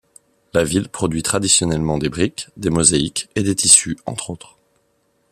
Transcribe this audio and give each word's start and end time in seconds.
La 0.55 0.63
ville 0.63 0.89
produit 0.89 1.21
traditionnellement 1.21 1.99
des 1.99 2.09
briques, 2.09 2.47
des 2.57 2.71
mosaïques 2.71 3.29
et 3.35 3.43
des 3.43 3.53
tissus, 3.53 3.99
entre 4.07 4.31
autres. 4.31 4.57